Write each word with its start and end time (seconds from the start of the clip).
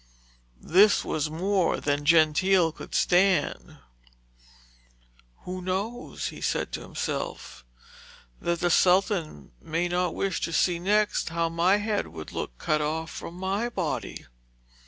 This 0.59 1.05
was 1.05 1.29
more 1.29 1.79
than 1.79 2.05
Gentile 2.05 2.71
could 2.71 2.95
stand. 2.95 3.77
'Who 5.41 5.61
knows,' 5.61 6.29
he 6.29 6.41
said 6.41 6.71
to 6.71 6.81
himself, 6.81 7.63
'that 8.41 8.61
the 8.61 8.71
Sultan 8.71 9.51
may 9.61 9.87
not 9.87 10.15
wish 10.15 10.41
to 10.41 10.53
see 10.53 10.79
next 10.79 11.29
how 11.29 11.49
my 11.49 11.77
head 11.77 12.07
would 12.07 12.31
look 12.31 12.57
cut 12.57 12.81
off 12.81 13.11
from 13.11 13.35
my 13.35 13.69
body!' 13.69 14.25